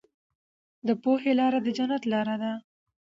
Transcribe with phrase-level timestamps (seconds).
[0.87, 2.51] د پوهې لاره د جنت لاره ده.